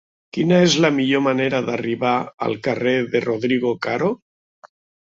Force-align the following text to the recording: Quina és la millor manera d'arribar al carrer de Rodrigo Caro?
Quina 0.35 0.57
és 0.67 0.77
la 0.85 0.89
millor 0.95 1.23
manera 1.25 1.61
d'arribar 1.69 2.15
al 2.49 2.59
carrer 2.71 2.97
de 3.15 3.25
Rodrigo 3.31 3.79
Caro? 3.89 4.15